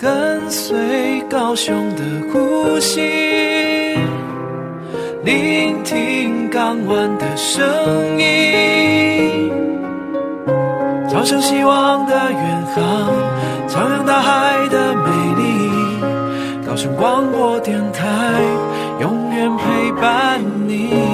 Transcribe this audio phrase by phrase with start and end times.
[0.00, 3.00] 跟随高雄的呼吸，
[5.24, 7.66] 聆听港湾的声
[8.16, 9.50] 音，
[11.10, 13.10] 朝向希望的远航，
[13.66, 15.68] 徜徉大海的美丽。
[16.64, 18.06] 高雄广播电台，
[19.00, 21.07] 永远陪伴你。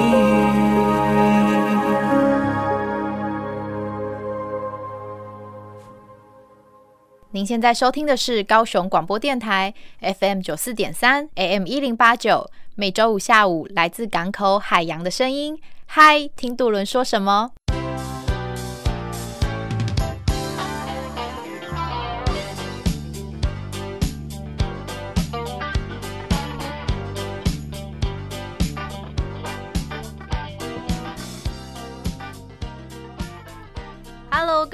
[7.35, 15.59] 您现在收听的是高雄广播电台 FM 九四点三 AM 一零八九，每周五下午来自港口海洋的声音。
[15.85, 17.51] 嗨，听杜伦说什么？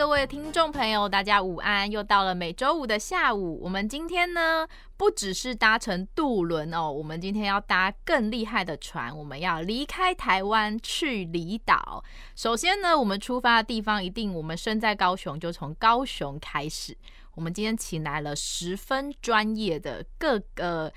[0.02, 1.90] 各位听众朋友，大家午安！
[1.92, 12.04] 又到了每周五的下午，我们今天呢，不只是搭乘渡轮哦，我们今天要搭更厉害的船，我们要离开台湾去离岛。
[12.36, 16.98] 首先呢，我们出发的地方一定，我们身在高雄，就从高雄开始。
[17.36, 20.92] 我们今天请来了十分专业的各个。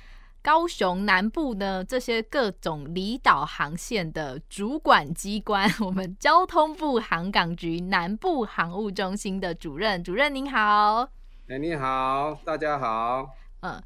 [0.44, 11.08] 高雄南部呢，这些各种离岛航线的主管机关，我们交通部航港局南部航务中心的主任，主任您好。
[11.48, 13.26] 哎，你好，大家好。
[13.60, 13.82] 嗯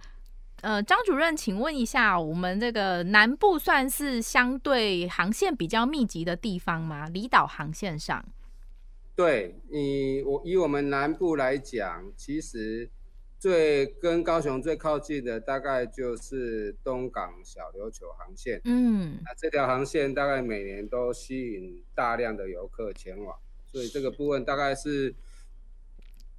[0.63, 7.09] 呃，张主任，请问一下，我们这个南部算是相对航线比较密集的地方吗？
[7.11, 8.25] 离岛航线上？
[9.15, 12.91] 对，以我以我们南部来讲，其实。
[13.39, 23.39] 最跟高雄最靠近的大概就是东港小琉球航线，嗯，那这条航线大概每年都吸引大量的游客前往，
[23.71, 25.15] 所以这个部分大概是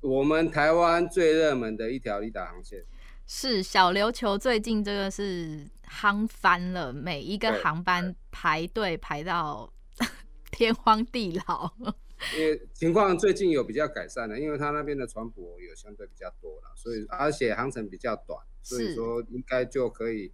[0.01, 2.83] 我们台湾最热门的一条离岛航线。
[3.25, 9.71] 是小琉球最近这个是夯翻了，每一个航班排队排到
[10.51, 11.71] 天荒地老。
[12.37, 20.31] 因为情况最近有比较改善了，因为他那边的船舶有相对比较多了，所以而且航程比较短，所以说应该就可以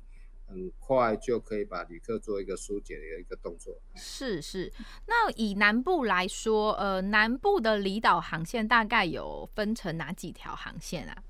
[0.47, 3.79] 很快就可以把旅客做一个疏解的一个动作。
[3.95, 4.71] 是是，
[5.07, 11.23] 那以南部来说，呃，南部的离岛航线大概有分成哪几条航线啊？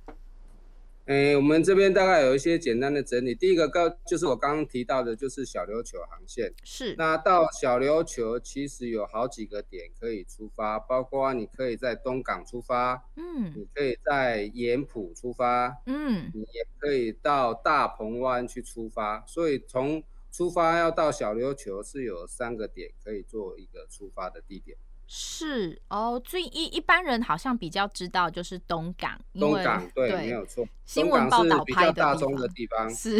[1.05, 3.35] 诶、欸，我们这边大概有一些简单的整理。
[3.35, 6.51] 第一个刚就是我刚刚提到的，就是小琉球航线。
[6.63, 6.95] 是。
[6.97, 19.23] 那到小琉球其实有好几个点可以出发，包括你可以在东港出发，嗯，你可以在盐浦出发，嗯，你也可以到大鹏湾去出发。
[19.27, 24.75] 所以从出发要到小琉球是有三个点可以做一个出发的地点。
[25.07, 32.89] 是哦，最一一般人好像比较知道就是东港，东港对，对没有错，新闻报道拍的大众的地方。
[32.89, 33.19] 是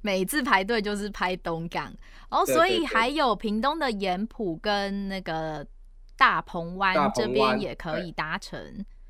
[0.00, 1.94] 每次排队就是拍东港。
[2.30, 5.66] 哦，所以还有屏东的盐埔跟那个
[6.16, 8.60] 大鹏湾这边也可以搭乘，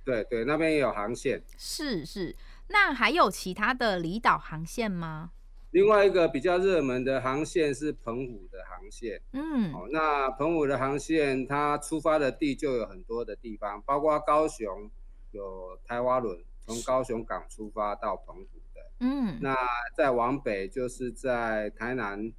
[0.05, 2.37] 对对，对，那边也有航线，是是，
[2.69, 5.31] 那还有其他的离岛航线吗？
[5.79, 14.91] 另外一个比较热门的航线是澎湖的航线，嗯，哦，那澎湖的航线它出发的地就有很多的地方，包括高雄
[15.31, 19.57] 有台湾轮从高雄港出发到澎湖的，嗯，那
[19.97, 22.33] 再往北就是在台南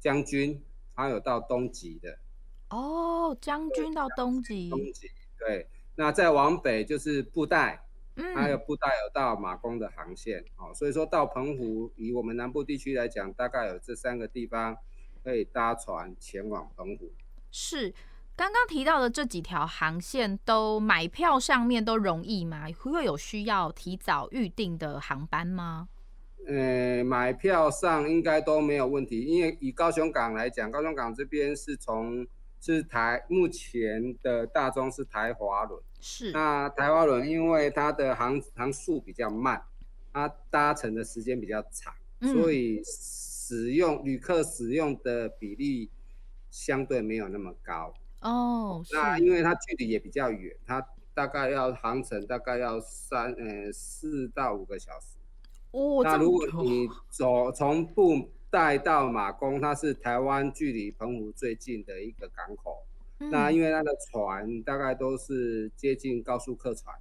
[0.00, 0.60] 将军，
[0.96, 2.18] 它有到东极的，
[2.70, 5.08] 哦，将军到东极，东极，
[5.38, 7.86] 对，那再往北就是布袋。
[8.34, 14.76] 还有布袋有到马公的航线，哦，所以说到澎湖，以我们南部地区来讲，大概有这三个地方
[15.22, 17.12] 可以搭船前往澎湖。
[17.50, 17.92] 是，
[18.36, 22.66] 刚刚提到的这几条航线都买票上面都容易吗？
[22.78, 25.88] 会有需要提早预定的航班吗？
[26.46, 32.26] 呃，买票上应该都没有问题，因为以高雄港来讲，高雄港这边是从
[32.60, 35.82] 是台目前的大宗是台华轮。
[36.00, 39.62] 是，那台华轮因为它的航航速比较慢，
[40.12, 45.90] 它搭乘的时间比较长，嗯，所以使用旅客使用的比例
[46.50, 47.92] 相对没有那么高。
[48.22, 55.18] 哦，那因为它距离也比较远，它大概要航程大概要三呃四到五个小时。
[55.72, 62.84] 哦，那如果你走从布袋到马公，它是台湾距离澎湖最近的一个港口。
[63.30, 66.96] 那因为它的船大概都是接近高速客船，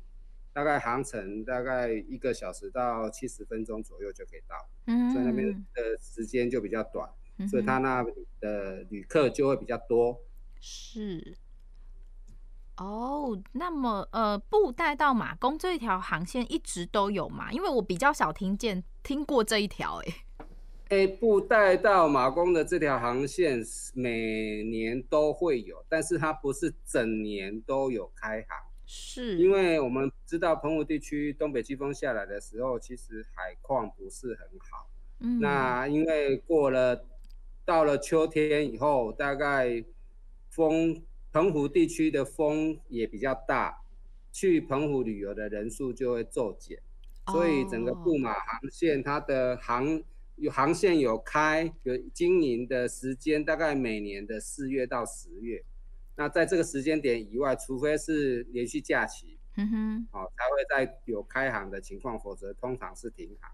[0.51, 4.55] 大概航程大概一个小时到七十分钟左右就可以到，
[4.87, 7.09] 嗯，所以那边的时间就比较短，
[7.49, 10.19] 所以它那里的旅客就会比较多。
[10.59, 11.37] 是，
[12.75, 17.49] 哦，那么呃，布袋到马公这一条航线一直都有嘛？
[17.53, 20.15] 因为我比较少听见听过这一条，欸，哎，
[21.07, 23.63] 布带到马公的这条航线
[23.93, 29.37] 每年都会有，但是它不是整年都有开航，是。
[29.37, 34.89] 因为我们知道澎湖地区东北季风下来的时候，其实海况不是很好，
[35.19, 37.05] 嗯，那因为过了
[37.63, 39.83] 到了秋天以后，大概
[40.49, 41.01] 风。
[41.31, 43.81] 澎湖地区的风也比较大，
[44.31, 46.81] 去澎湖旅游的人数就会骤减，
[47.27, 50.01] 所以整个布马航线它的航
[50.39, 55.63] 有航线有开有经营的时间，大概每年的四月到十月。
[56.15, 63.51] 那在这个时间点以外，除非是连续假期，嗯哼，哦，才会在有开航的情况，否则通常是停航。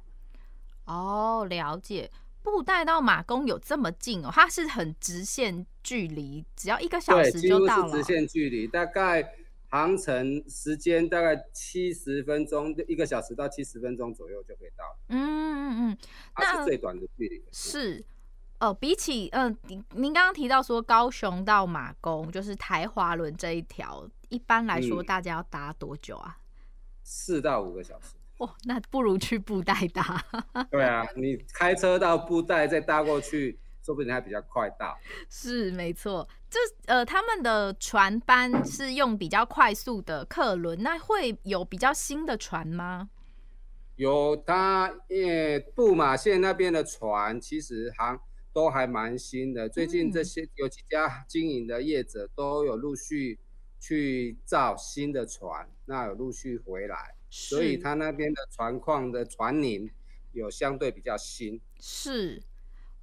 [0.85, 2.09] 哦，了解。
[2.41, 4.29] 布袋到马公有这么近哦？
[4.31, 7.97] 它是很直线距离，只要一个小时就到了。
[7.97, 9.35] 直线距离，大概
[9.75, 14.85] 航程时间大概七十分钟，一个小时到七十分钟左右就可以到。
[15.09, 15.97] 嗯嗯嗯，
[16.37, 17.43] 那是最短的距离。
[17.51, 18.05] 是
[18.61, 26.37] 哦，比起嗯，您您刚刚提到说高雄到马公就是台华轮这一条，一般来说大家要搭多久啊？
[27.03, 28.15] 四到五个小时。
[28.37, 30.23] 哦，那不如去布袋搭。
[30.71, 34.97] 对啊，你开车到布袋再搭过去，说不定还比较快到。
[35.29, 43.09] 是没错，这呃，他们的船班是用比较快速的客轮，那会有比较新的船吗？
[43.97, 48.19] 有，它因为布马线那边的船其实还
[48.51, 53.37] 都还蛮新的，最近这些有几家经营的业者都有陆续
[53.79, 57.13] 去造新的船，那有陆续回来。
[57.29, 59.91] 所以他那边的船况的船龄
[60.31, 62.41] 有相对比较新，是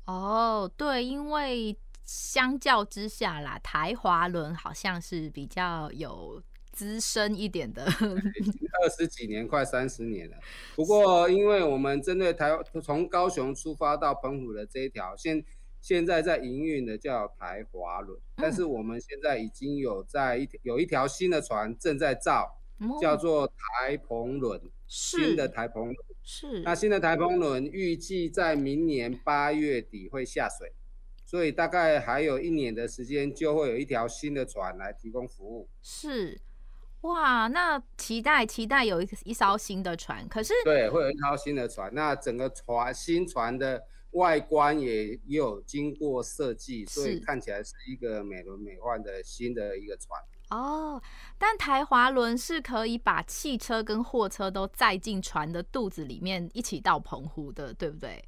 [0.06, 7.84] 哦，对，因为相较之下啦，台华轮好像是比较有资深一点的，
[8.82, 10.37] 二十几年，快三十年了。
[10.75, 12.50] 不过，因为我们针对台
[12.82, 15.44] 从高雄出发到澎湖的这一条现，
[15.81, 22.58] 现在在营运的叫台华轮，但是我们现在已经有在一有一条新的船正在造。
[23.00, 26.61] 叫做台澎轮，新的台澎轮是。
[26.61, 30.73] 那新的台澎轮预计在明年八月底会下水，
[31.25, 35.69] 所以大概还有一年的时间，就会有一条新的船来提供服务。
[35.82, 36.40] 是，
[37.02, 41.93] 哇，那期待期待有一一艘新的船，可是对，会有一艘新的船。
[41.94, 43.82] 那整个船新船的
[44.12, 50.20] 外观也也有经过设计，所以看起来是一个美轮美奂的新的一个船。
[50.52, 51.02] 哦，
[51.38, 58.22] 但台滑轮是可以把汽车跟货车都载进船的肚子里面一起到澎湖的，对不对？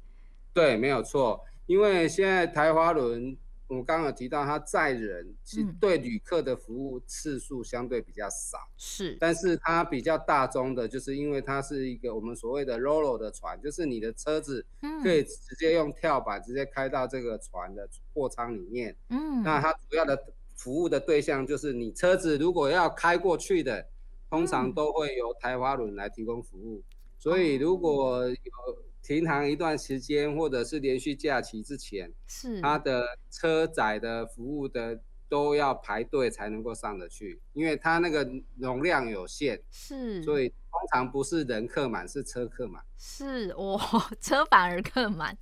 [0.51, 1.39] 对，没有错。
[1.67, 3.37] 因为现在台滑轮，
[3.67, 8.57] 我刚刚有提到它载人，其实对旅客的服务次数相对比较少。
[8.75, 14.65] 是、嗯，但是它比较大宗的，就是因为它是一个我们所谓的 RoRo 的船，就是你的车子
[15.03, 18.95] 可以直接用跳板直接开到这个船的货舱里面。
[19.09, 20.19] 嗯，那它主要的。
[20.55, 23.87] 服务的对象就是你车子如果要开过去的，
[24.29, 26.81] 通常都会由台华轮来提供服务。
[27.19, 28.35] 所以如果有
[29.01, 34.99] 停航一段时间，或者是连续假期之前，是它的车载的服务的
[35.29, 40.51] 都要排队才能够上得去，因为它那个容量有限，是，所以。
[40.77, 42.83] 通常不是人客满，是车客满。
[42.97, 43.79] 是哦，
[44.19, 45.35] 车反而客满。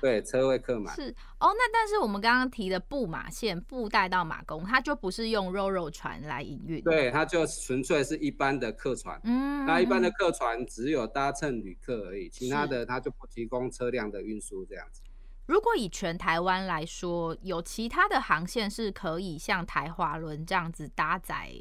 [0.00, 0.94] 对，车位客满。
[0.94, 6.82] 是哦，那但是我们刚刚提的布马线布带到马公，它就不是用 RoRo 船来营运。
[6.82, 9.20] 对，它就纯粹是一般的客船。
[9.24, 15.02] 嗯，那一般的客船只有搭乘旅客而已，其他的它就不提供车辆的运输这样子。
[15.44, 21.52] 如果以全台湾来说，有其他的航线是可以像台华轮这样子搭载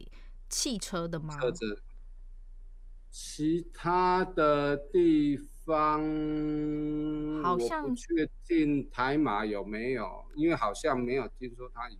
[0.49, 1.37] 汽车的吗？
[1.39, 1.83] 车子。
[3.19, 5.99] 其他的地方
[7.41, 11.97] 好像我不确定台马有没有，因为好像没有听说它有。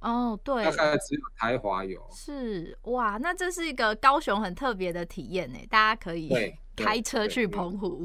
[0.00, 2.04] 哦，对，大概只有台华有。
[2.10, 6.28] 是哇，那这是一个高雄很特别的体验呢，大家可以
[6.74, 8.04] 开车去澎湖。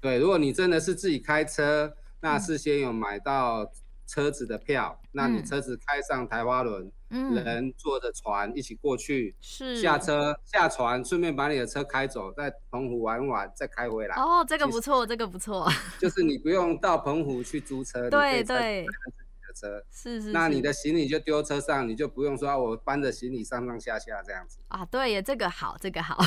[0.00, 3.68] 对，如果你真的是自己开车，那事先有买到
[4.06, 6.92] 车子的票，嗯、那你车子开上台花轮。
[7.12, 14.16] 嗯，人坐着船一起过去，是下车下船，顺便把你的车开走，在澎湖玩玩，再开回来。
[14.16, 15.70] 哦，这个不错，这个不错。
[16.00, 20.32] 就是你不用到澎湖去租车，对对，自己的车是是。
[20.32, 24.58] 那你的行李就丢车上，你就不用说我搬着行李上上下下这样子。
[24.68, 26.18] 啊，对耶，这个好，这个好。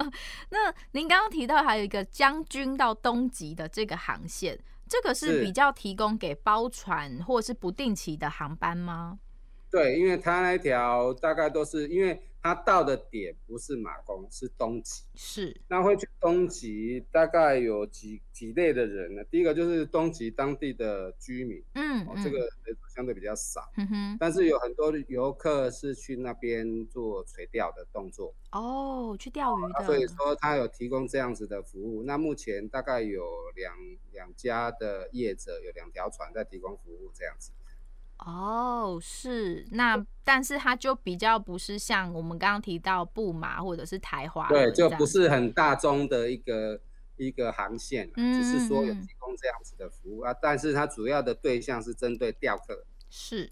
[0.50, 9.18] 那您刚刚提到还有一个将军到东极的这个航线，这个是比较提供给包船或者是不定期的航班吗？
[9.74, 15.02] 对，因为它那条大概都是因为它到的点不是马公，是东极。
[15.16, 19.24] 是，那会去东极大概有几几类的人呢？
[19.24, 28.32] 第一个就是东极当地的居民，嗯，哦，这个人相对比较少，嗯哼，但是有很多游客是去那边做垂钓的动作。
[28.52, 29.84] 哦，去钓鱼的。
[29.86, 32.04] 所以说他有提供这样子的服务。
[32.04, 33.24] 那目前大概有
[33.56, 33.74] 两
[34.12, 37.50] 两家的业者，有两条船在提供服务这样子。
[38.18, 46.80] 哦，是那，但是它就比较不是像我们刚刚提到布马或者是台华，对，就不是很大宗的一个
[47.16, 52.84] 一个航线，嗯，只是说有提供这样子的服务啊，但是它主要的对象是针对钓客。
[53.10, 53.50] 是，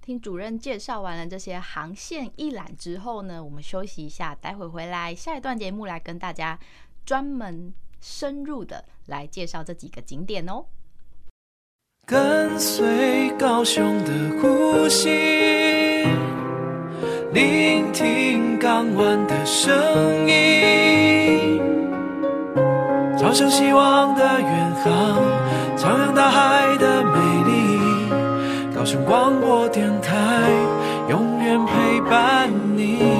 [0.00, 6.58] 听主任介绍完了这些航线一览之后呢，我们休息一下，待会回来下一段节目来跟大家
[7.04, 10.66] 专门深入的来介绍这几个景点哦。
[12.10, 14.10] 跟随高雄的
[14.40, 15.10] 呼吸，
[17.34, 19.76] 聆听港湾的声
[20.26, 21.60] 音，
[23.18, 25.20] 朝向希望的远航，
[25.76, 27.78] 徜徉大海的美丽。
[28.74, 30.16] 高雄广播电台，
[31.10, 33.17] 永远陪伴你。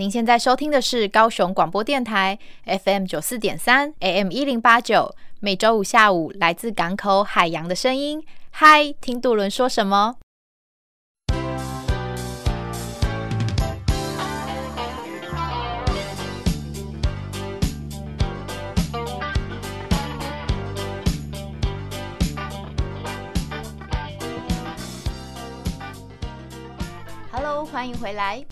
[0.00, 8.24] 您现在收听的是高雄广播电台 FM 九四点三 AM 一零八九，每周五下午来自港口海洋的声音。
[8.48, 10.16] 嗨，听杜伦说什么
[27.30, 28.42] ？Hello，欢迎回来。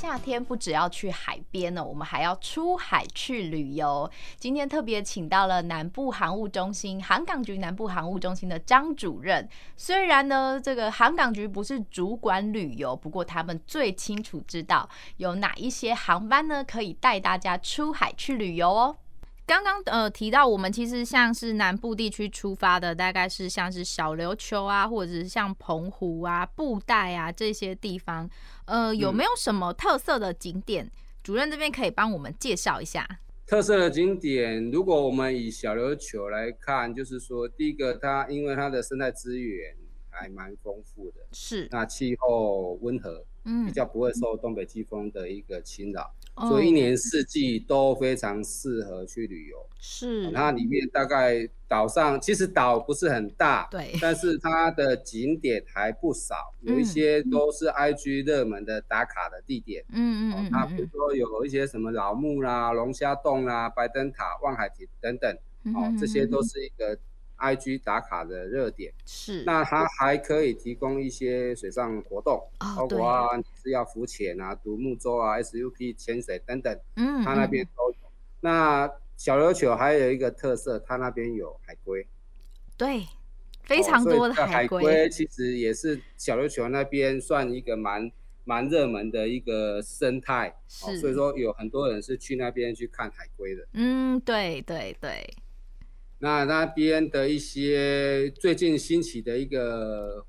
[0.00, 4.08] 夏天不只要去海边呢，我们还要出海去旅游。
[4.38, 9.48] 今天特别请到了南部航务中心航港局南部航务中心的张主任。
[9.76, 18.96] 虽然呢，这个航港局不是主管旅游，不过他们最清楚知道有哪一些航班呢，可以带大家出海去旅游哦。
[19.46, 28.28] 刚刚呃提到，我们其实像是南部地区出发的，大概是像是小琉球啊，或者是像澎湖啊、布袋啊这些地方，
[28.68, 30.84] 呃，有没有什么特色的景点？
[30.84, 30.90] 嗯、
[31.22, 33.08] 主任这边可以帮我们介绍一下。
[33.46, 39.74] 特色的景点，如果我们以小琉球来看，就是说，第一个它因为它的生态资源
[40.18, 46.10] 还蛮丰富的，是那气候温和，嗯，比较不会受东北季风的一个侵扰。
[46.48, 49.56] 所以一年四季都非常适合去旅游。
[49.80, 59.84] 是，它里面大概岛上其实岛不是很大，对，但是它的景点还不少，有一些都是 IG 热门的打卡的地点。
[59.90, 65.36] 嗯嗯嗯，它比如说有一些什么老木啦、龙虾洞啦、白灯塔、望海亭等等，
[65.74, 66.96] 哦，这些都是一个。
[67.38, 77.96] IG 打卡的热点是，那它还可以提供一些水上活动，哦、包括啊，你是要浮潜啊、独木舟啊、SUP 潜水等等，嗯，它那边都有。
[78.40, 82.06] 那小琉球还有一个特色，它那边有海龟，
[82.76, 83.06] 对，
[83.62, 84.82] 非常多的海龟。
[84.82, 88.10] 哦、海龟其实也是小琉球那边算一个蛮
[88.44, 93.66] 蛮热门的一个生态，是、哦，所以说有很多人是去那边去看海龟的。
[93.74, 95.28] 嗯，对对对。
[96.20, 100.24] 那那边的一些最近兴起的一个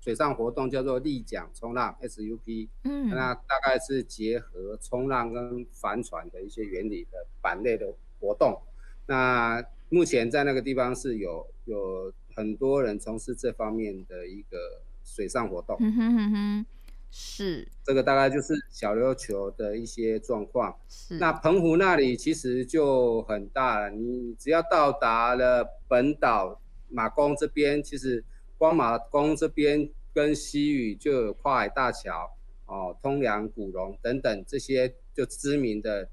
[0.00, 8.60] 水上活动叫做立桨冲浪 SUP，嗯，那大概是结合冲浪跟帆船的一些原理的板类的活动。
[9.06, 15.76] 那目前在那个地方是有有很多人从事这方面的一个水上活动。
[15.80, 16.66] 嗯哼哼哼。
[17.10, 20.78] 是，这个大概就是小琉球的一些状况。
[20.88, 28.24] 是，那澎湖那里其实就很大了，你只要到达了本岛马公这边，其实
[28.56, 32.30] 光马公这边跟西屿就有跨海大桥
[32.66, 36.08] 哦，通梁古龙等等这些就知名的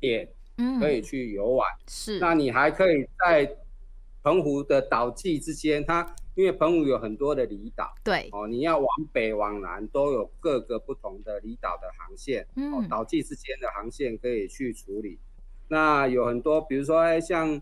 [0.00, 1.68] 点，嗯，可以去游玩。
[1.88, 3.56] 是，那你还可以在
[4.22, 6.14] 澎湖的岛际之间，它。
[6.34, 15.18] 因为澎湖有很多的离岛，对哦，你要往北往南都有各个不同的离岛的航线，嗯，哦，岛际之间的航线可以去处理。
[15.68, 17.60] 那有很多，比如说，哎，像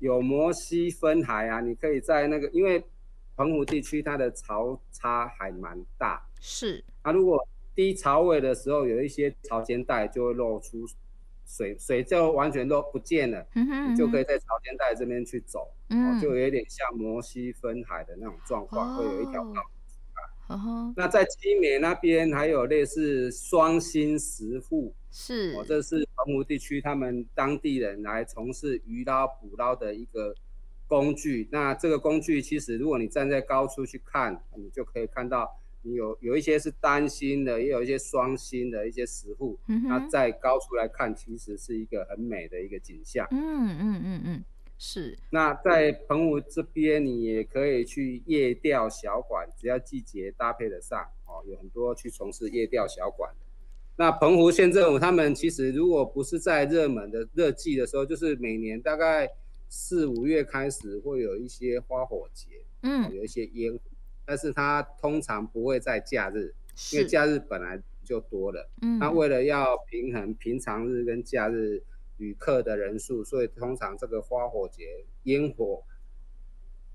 [0.00, 2.84] 有摩西分海啊，你可以在那个，因为
[3.36, 6.84] 澎湖地区它的潮差还蛮大，是。
[7.04, 10.84] 那如果低潮位的时候，有一些潮间带就会露出。
[11.46, 19.62] 水水就完全都不见了，嗯哼嗯哼，你就可以在潮间带这边去走，嗯哦，就有点像摩西分海的那种状况，哦，会有一条道。
[20.48, 30.34] 哦，那在基美那边还有类似双星石户，是，哦，这是澎湖地区他们当地人来从事鱼捞捕捞的一个
[30.88, 31.48] 工具。
[31.52, 35.48] 那这个工具其实，如果你站在高处去看，你就可以看到，
[35.82, 39.56] 你有有一些是单星的，也有一些双星的一些石户。
[39.68, 39.88] 嗯哼。
[39.88, 43.24] 那在高处来看，其实是一个很美的一个景象。
[43.30, 44.44] 嗯嗯嗯嗯，
[44.82, 45.18] 是。
[45.28, 53.30] 那在澎湖这边，你也可以去夜钓小馆，只要季节搭配得上哦，有很多去从事夜钓小管。
[53.96, 59.28] 那澎湖县政府他们其实如果不是在热门的热季的时候，就是每年大概
[59.68, 62.46] 四五月开始会有一些花火节，
[62.82, 63.78] 嗯，有一些烟火，
[64.24, 66.54] 但是它通常不会在假日，
[66.94, 71.82] 因为假日本来就多了，嗯，那为了要平衡平常日跟假日
[72.20, 75.82] 旅客的人数，所以通常这个花火节烟火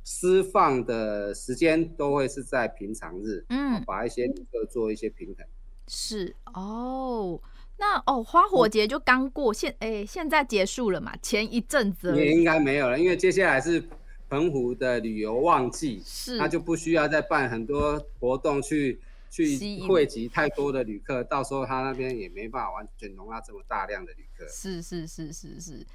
[0.05, 5.45] 释放的时间都会是在平常日，嗯，把一些旅客做一些平衡。
[5.87, 7.39] 是哦，
[7.77, 11.15] 那哦，花火节就刚过，现哎、欸，现在结束了嘛？
[11.17, 13.83] 前一阵子也应该没有了，因为接下来是
[14.29, 24.47] 澎湖的旅游旺季，是，那就不需要再办很多活动去去汇集太多的旅客，到时候他那边也没办法完全容纳这么大量的旅客。
[24.47, 25.85] 是是是是是，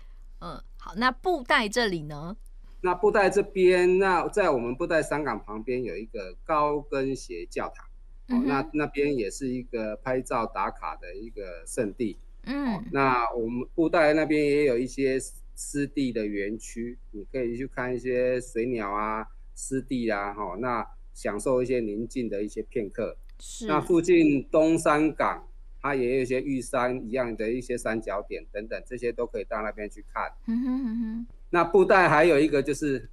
[0.41, 2.37] 嗯，好，那布袋这里呢？
[2.83, 7.87] 那布袋这边，那在我们布袋山港旁边有一个高跟鞋教堂。
[8.29, 12.17] 哦，那那边也是一个拍照打卡的一个圣地。
[12.45, 15.19] 嗯，哦，那我们布袋那边也有一些
[15.57, 20.87] 湿地的园区，你可以去看一些水鸟啊、湿地啊，哈，那
[21.23, 23.15] 享受一些宁静的一些片刻。
[23.39, 23.67] 是。
[23.67, 25.47] 那附近东山港，
[25.83, 30.33] 它也有一些玉山一样的一些三角点等等，这些都可以到那边去看。
[30.47, 31.27] 嗯哼哼哼。
[31.51, 33.11] 那布袋还有一个就是，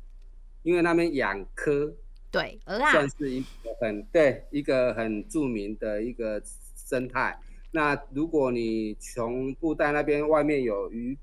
[0.64, 1.94] 因为那边养科。
[2.32, 6.42] 对，算是一个很对一个很著名的一个
[6.76, 7.38] 生态。
[7.72, 11.18] 那如果你从布袋那边外面有鱼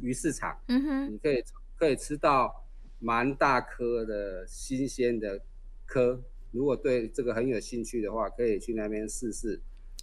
[0.00, 1.42] 鱼市场，嗯哼，你可以
[1.76, 2.64] 可以吃到
[2.98, 5.40] 蛮大颗的新鲜的
[5.92, 6.20] 蚵。
[6.50, 9.60] 如果对这个很有兴趣的话，可以去那边试试。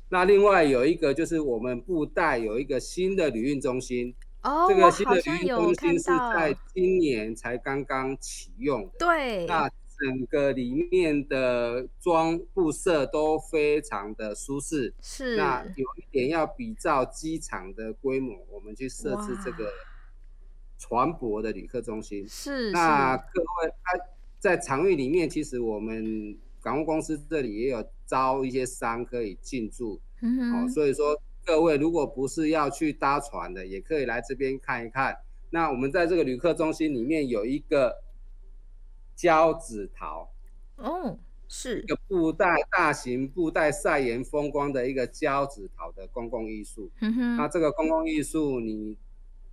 [0.09, 8.91] 那另外有一个就是我们布袋有一个新的旅运中心，哦，这个新的旅运中心是在今年才刚刚启用的。
[8.99, 9.69] 对，那。
[10.01, 15.35] 整个里面的装布设都非常的舒适，是。
[15.35, 19.69] 那有一点要比照机场的规模，我们去设置这个
[20.77, 22.25] 船舶的旅客中心。
[22.29, 22.71] 是。
[22.71, 23.99] 那各位，他
[24.39, 29.99] 在场域里面，其实我们港务公司这里也有招一些商可以进驻。
[30.21, 30.65] 嗯哼。
[30.65, 35.17] 哦，所以说各位如果不是要去搭船的，也可以来这边看一看。
[35.51, 38.01] 那我们在这个旅客中心里面有一个。
[39.19, 40.31] 胶子桃，
[40.77, 46.89] 哦，是一个布袋大型布袋晒盐风光的一个胶子桃的公共艺术。
[47.01, 48.95] 嗯哼，那这个公共艺术，你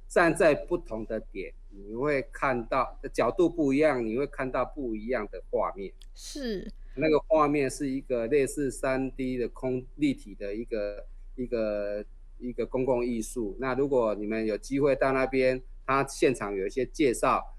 [0.06, 5.92] 站在不同的点，你会看到的角度不一样，你会看到不一样的画面。
[6.14, 12.04] 是，那个画面是一个类似三 D 的空立体的一个一个
[12.38, 13.56] 一个公共艺术。
[13.60, 17.52] 那如果你们有机会到那边，他现场有一些介绍。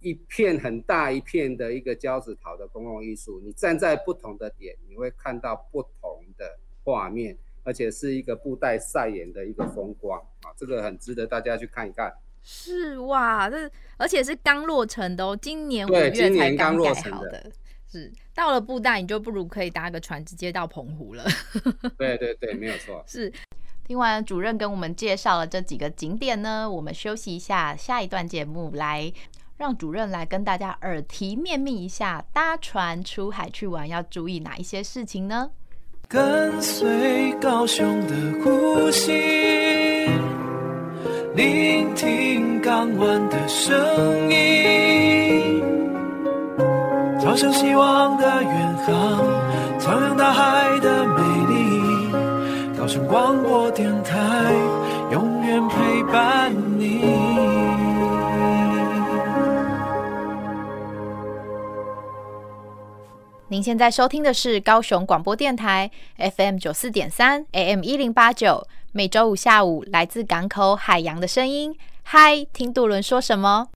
[0.00, 12.12] 一片很大一片的一个胶子陶的公共艺术，你站在不同的点，你会看到不同的画面，而且是一个布袋晒盐的一个风光啊，这个很值得大家去看一看。
[12.48, 17.50] 是哇，这而且是刚落成的哦，今年五月才刚盖好的。
[17.90, 21.24] 是到了布袋，你就不如可以搭个船直接到澎湖了。
[21.98, 23.02] 对对对，没有错。
[23.08, 23.32] 是，
[23.84, 29.12] 听完主任跟我们介绍了这几个景点呢，我们休息一下，下一段节目来。
[29.56, 35.50] 让主任来跟大家耳提面命一下，搭船出海去玩要注意哪一些事情呢？
[36.06, 39.35] 跟随高雄的呼吸，聆
[41.96, 43.74] 听港湾的声
[44.30, 45.62] 音，
[47.18, 49.24] 朝向希望的远航，
[49.80, 52.12] 徜徉大海的美丽。
[52.78, 54.14] 高雄广播电台，
[55.10, 57.00] 永远陪伴你。
[63.48, 71.76] 您现在收听的是高雄广播电台 FM 九四点三 AM 一零八九，每周五下午来自港口海洋的声音。
[72.02, 73.68] 嗨，听渡轮说什么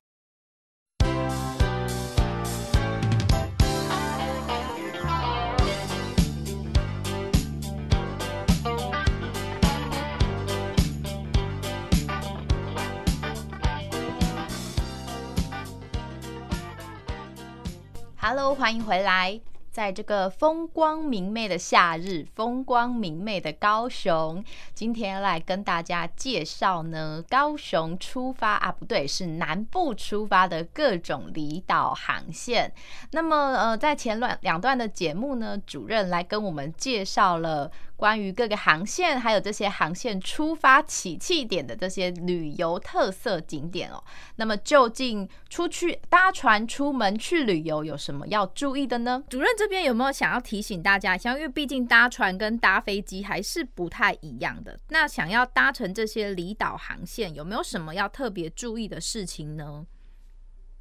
[18.17, 19.39] ？Hello，欢迎回来。
[19.71, 32.73] 在这个风光明媚的夏日，风光明媚的高雄，今天来跟大家介绍呢，高雄出发啊，不对，是南部出发的各种离岛航线。
[33.11, 37.71] 那么，呃，在前两两段的节目呢，主任来跟我们介绍了。
[38.01, 44.03] 关于各个航线，还有这些航线出发起訖点的这些旅游特色景点哦，
[44.37, 49.23] 那么究竟出去搭船出门去旅游有什么要注意的呢？
[49.29, 51.15] 主任这边有没有想要提醒大家？
[51.15, 59.85] 一下因为毕竟搭船跟搭飞机还是不太一样的，那想要搭乘这些离岛航线，有没有什么要特别注意的事情呢？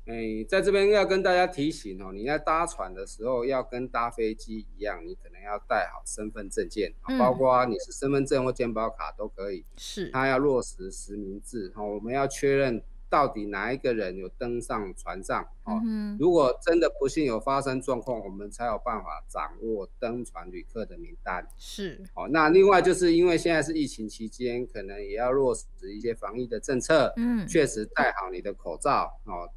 [0.07, 9.65] 哎，在这边要跟大家提醒哦，你在搭船的时候要跟搭飞机一样，你可能要带好身份证件，嗯，包括你是身份证或健保卡都可以。
[9.77, 11.85] 是，他要落实实名制哦。
[11.95, 15.81] 我们要确认到底哪一个人有登上船上哦。
[15.85, 16.17] 嗯。
[16.21, 21.47] 如果真的不幸有发生状况，我们才有办法掌握登船旅客的名单。
[21.57, 22.01] 是。
[22.15, 27.13] 哦，那另外就是因为现在是疫情期间，可能也要落实一些防疫的政策。
[27.17, 27.47] 嗯。
[27.49, 29.49] 确实戴好你的口罩哦。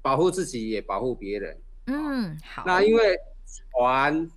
[0.00, 1.56] 保护自己也保护别人。
[1.86, 2.62] 嗯，好。
[2.66, 4.30] 那因为船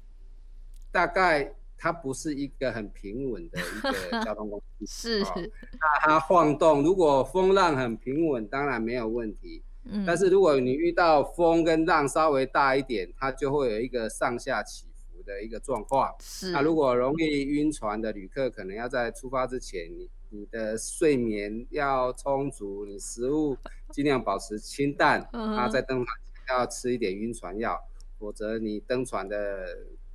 [0.91, 5.19] 大概它不是一个很平稳的一个 交通工具，是。
[5.21, 9.63] 那它晃动，如果风浪很平稳，当然没有问题。
[9.83, 10.03] 嗯。
[10.05, 16.15] 但是如果你遇到风跟浪稍微大一点，它就会有一个上下起伏的一个状况。
[16.19, 16.51] 是。
[16.51, 23.55] 那如果容易晕船的旅客，可能要在出发之前，你你的睡眠要充足，你食物。
[23.93, 26.07] 尽量保持清淡，啊，在登船
[26.49, 27.81] 要吃一点晕船药，
[28.19, 29.65] 否则你登船的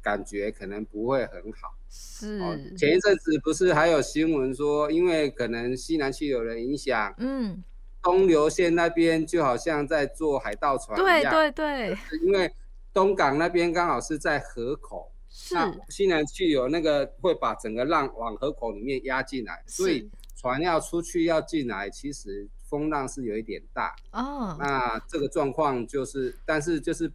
[0.02, 1.74] 感觉可能不会很好。
[1.88, 2.38] 是，
[2.76, 7.62] 前一阵子不是还有新闻说，因为可能西南气流的影响，嗯，
[8.02, 11.32] 东流线那边就好像在坐海盗船一样。
[11.32, 12.52] 对对对，因为
[12.92, 22.48] 东港那边刚好是在河口，是，那西南气流那个会把整个浪往河口里面压进来，所以船要出去要进来，其实。
[22.72, 24.58] 风浪是有一点大哦，oh.
[24.58, 27.12] 那这个状况就是，但是就是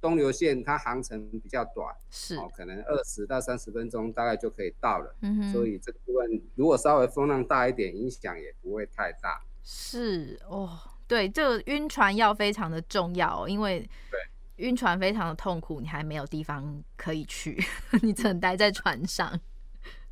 [0.00, 9.40] 东流线它航程比较短，是哦，可能二十到三十分钟大概就可以到了，嗯哼，所以这个部分如果稍微风浪大一点，影响也不会太大。
[9.62, 13.80] 是哦，对，这个晕船要非常的重要哦，因为
[14.10, 14.20] 对
[14.66, 17.58] 晕船非常的痛苦，你还没有地方可以去，
[18.02, 19.38] 你只能待在船上。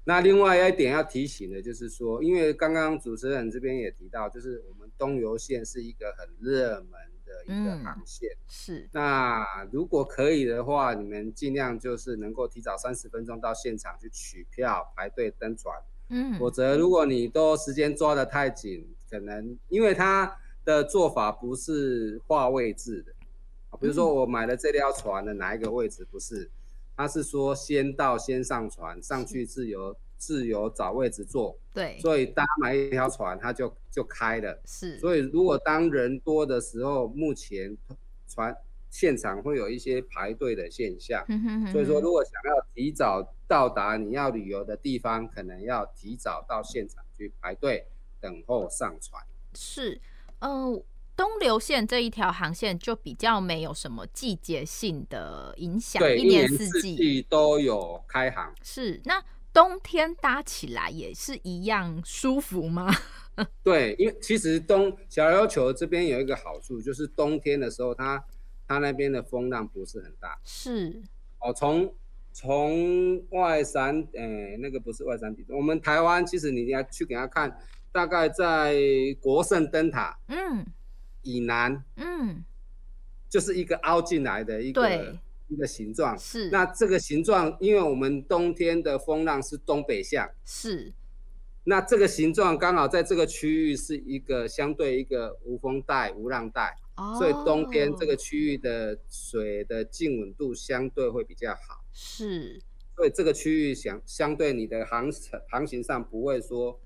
[0.04, 7.05] 那另外一点要提醒的，就是说，因为刚刚主持人这边也提到，就是我们东游线是一个很热门的
[7.46, 8.30] 一个航线。
[8.30, 8.88] 嗯、是。
[8.92, 15.74] 那如果可以的话，你们尽量就是能够提早三十分钟到现场去取票排队登船。
[16.08, 16.38] 嗯。
[16.38, 23.12] 否则，如果你都时间抓得太紧，可能因为它的做法不是划位置的，
[23.80, 26.50] 比如说我买了这条船的哪一个位置不是？
[26.98, 31.56] 他是说先到先上船，上去自由自由找位置坐。
[31.72, 34.60] 对，所以当买一条船，它就就开了。
[34.64, 37.76] 是，所以如果当人多的时候，目前
[38.28, 38.56] 船
[38.90, 41.24] 现场会有一些排队的现象。
[41.28, 41.72] 嗯哼哼哼。
[41.72, 47.86] 所以说，如果想要提早到达你要旅游的地方，可能要提早到现场去排队
[48.20, 49.22] 等候上船。
[49.54, 50.00] 是，
[50.40, 50.84] 嗯、呃。
[51.16, 58.54] 东流线这一条航线就比较没有什么季节性的影响，对，一年四季都有开航。
[58.62, 59.18] 是，那
[59.56, 62.94] 冬天搭起来也是一样舒服吗？
[63.64, 68.18] 对，因为其实冬小琉球这边有一个好处，就是冬天的时候它，
[68.68, 70.38] 它它那边的风浪不是很大。
[70.44, 71.02] 是，
[71.40, 71.90] 哦，从
[72.34, 77.58] 从外山，诶、欸，那个不是外山底，我们台湾其实你要去给他看，
[77.90, 78.76] 大概在
[79.22, 80.66] 国圣灯塔，嗯。
[81.22, 82.44] 以南，嗯，
[83.26, 86.18] 就是一个凹进来的一个一个形状。
[86.18, 90.92] 是，那这个形状，因为我们冬天的风浪是东北向，是，
[91.64, 101.84] 那这个形状刚好在这个区域是一个相对一个无风带、无浪带，哦，所以冬天这个区域的水的静稳度相对会比较好。
[101.92, 102.60] 是，
[102.94, 106.80] 所以这个区域相相对你的航程航行上不会说。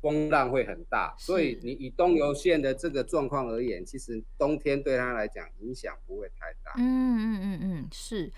[0.00, 6.72] 风浪会很大，所以你以东游线的这个状况而言，其实冬天对他来讲影响不会太大。
[6.76, 8.32] 嗯嗯嗯嗯，是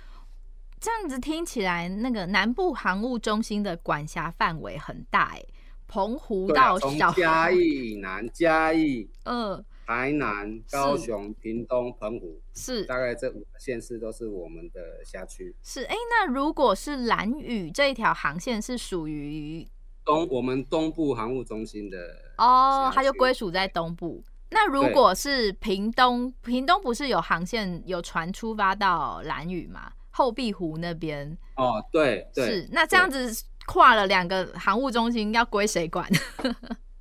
[0.80, 5.44] 这样子听起来，那个南部航务中心的管辖范围很大哎，
[5.86, 15.54] 澎湖到小、啊、嘉义以南，嘉义、 嗯，台南、高雄、屏东、澎湖，是大概这五个县市都是我们的辖区。
[15.62, 19.64] 是哎，那如果是蓝屿这一条航线是属于？
[20.04, 21.98] 东我们东部航务中心的
[22.38, 24.22] 哦，它就归属在东部。
[24.50, 29.92] 那如果是屏东，屏东不是有航线有船出发到兰屿吗？
[30.10, 31.36] 后壁湖那边。
[31.56, 32.46] 哦，对对。
[32.46, 33.32] 是，那这样子
[33.66, 36.06] 跨了两个航务中心，要归谁管？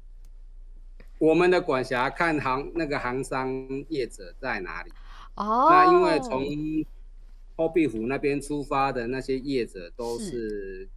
[1.19, 3.51] 我们的管辖看航那个航商
[3.89, 4.91] 业者在哪里。
[5.35, 5.67] 哦。
[5.69, 6.45] 那因为从
[7.57, 10.89] 后壁湖那边出发的那些业者都是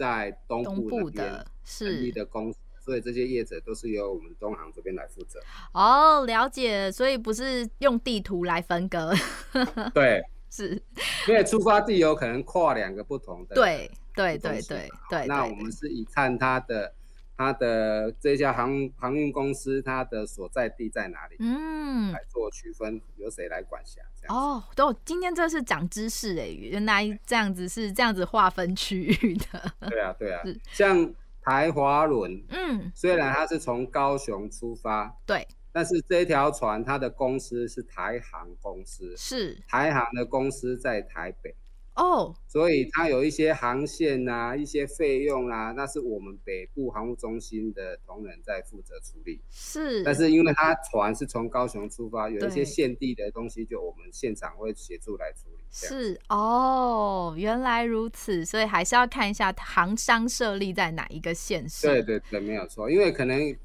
[0.00, 2.58] 在东部那边成立的公司。
[2.82, 5.38] 所以这些业者都是由我们东航这边来负责。
[5.74, 6.90] 哦，了解。
[6.90, 9.12] 所以不是用地图来分割。
[9.92, 10.82] 对，是。
[11.28, 13.54] 因为出发地有可能跨两个不同的。
[13.54, 15.26] 对对对对对。
[15.26, 16.92] 那我们是以看它的
[17.40, 24.36] 它的这家航航运公司它的所在地在哪里，嗯，来做区分，由谁来管辖这样。
[24.36, 29.72] 哦，都今天这是长知识哎，原来这样子是这样子划分区域的。
[29.88, 31.14] 对啊对啊，像。
[31.42, 41.56] 台华轮，嗯，虽然它是从高雄出发，对，但是这条船它的公司是台航公司，是台航的公司在台北，
[41.96, 55.64] 哦，所以它有一些航线啊，一些费用啊，那是我们北部航务中心的同仁在负责处理，是，但是因为它船是从高雄出发，有一些现地的东西，就我们现场会协助来处理。
[55.72, 61.86] 是哦，原来如此，所以还是要看一下航商设立在哪一个县市。
[61.86, 63.56] 对对对，没有错，因为可能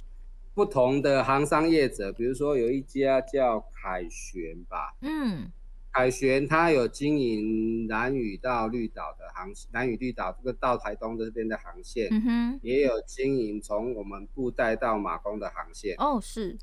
[0.53, 5.51] 不同的航商业者，比如说有一家叫凯旋吧，嗯，
[5.95, 15.95] 凯旋它有经营南屿到绿岛的航，南屿绿岛这个到台东这边的航线，嗯哼，也有经营从我们布袋到马公的航线。
[15.97, 16.58] 哦，是，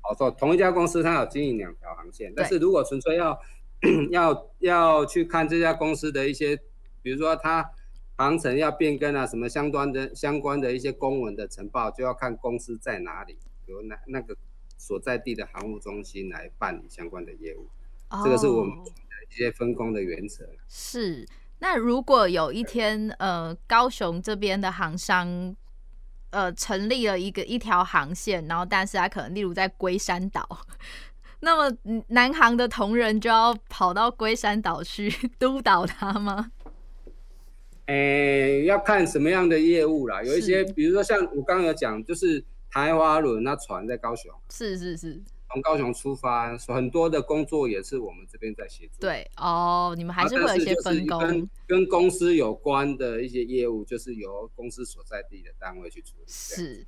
[0.00, 3.36] 好说同一家公司它有经营两条航线，但是如果纯粹要。
[4.10, 6.56] 要要去看这家公司的一些，
[7.02, 7.72] 比如说它
[8.16, 14.34] 航程要变更啊，什么相关的相关的一些公文的呈报，就要看公司在哪里，由那那个
[14.78, 17.68] 所在地的航务中心来办理相关的业务。
[18.08, 18.90] Oh, 这个是我们的
[19.30, 20.48] 一些分工的原则。
[20.68, 21.26] 是，
[21.58, 25.54] 那如果有一天，呃，高雄这边的航商，
[26.30, 30.46] 呃，成立了一个一条航线，然后但是他可能例如在龟山岛。
[31.40, 31.76] 那么
[32.08, 36.50] 南航的同仁就要跑到龟山岛去 督导他吗？
[37.86, 40.22] 诶、欸，要看什么样的业务啦。
[40.22, 45.22] 有一些，比如说像我刚刚有讲，就是台华轮那船在高雄，是是是，
[45.56, 49.00] 从高雄出发，很多的工作也是我们这边在协助。
[49.00, 56.24] 对哦，你们还是会有一些分工，跟跟公司有关的一些业务，就是由公司所在地的单位去处理。
[56.26, 56.84] 是。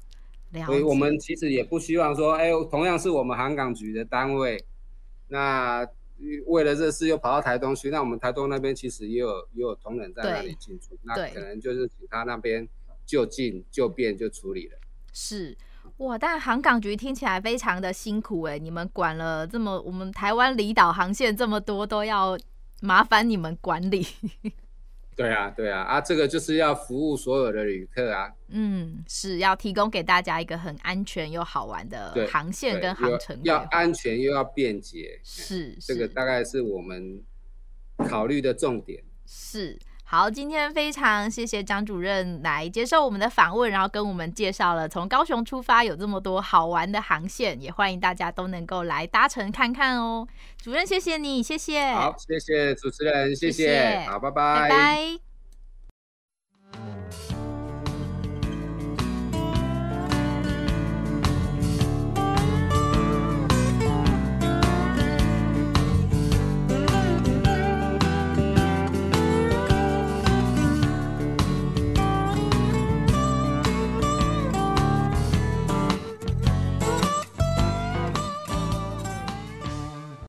[0.67, 4.63] 所以我们其实也不希望说，哎，同样是我们航港局的单位，
[5.29, 5.87] 那
[6.47, 12.69] 为了这事又跑到台东去，那我们台东那边其实也有也有同仁在那里进出，那可能就是请他那边
[13.07, 14.79] 就近就便就处理了。
[15.15, 15.57] 是
[15.99, 22.39] 哇，但航港局听起来非常的辛苦哎，你们管了这么我们台湾离岛航线这么多，都要
[22.81, 24.07] 麻烦你们管理。
[25.17, 28.33] 对啊，对啊，啊，这个就是要服务所有的旅客啊。
[28.51, 35.19] 嗯，是要提供给大家一个很安全又好玩的航线跟航程，要安全又要便捷。
[35.25, 37.21] 是，这个大概是我们
[38.09, 39.03] 考虑的重点。
[39.27, 39.77] 是。
[40.11, 50.27] 好今天非常谢谢张主任来接受我们的访问然后跟我们介绍了从高雄出发有这么多好玩的航线也欢迎大家都能够来搭乘看看哦。
[50.57, 51.93] 主任谢谢你谢谢。
[51.93, 54.07] 好谢谢主持人谢谢。
[54.09, 54.61] 好拜拜。
[54.63, 55.19] 拜拜。